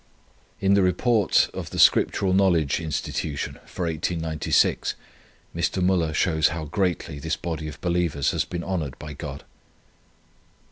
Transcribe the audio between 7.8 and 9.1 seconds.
believers has been honoured